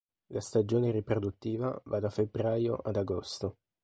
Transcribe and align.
La 0.33 0.39
stagione 0.41 0.89
riproduttiva 0.89 1.79
va 1.85 1.99
da 1.99 2.09
febbraio 2.09 2.75
ad 2.77 2.95
agosto. 2.95 3.57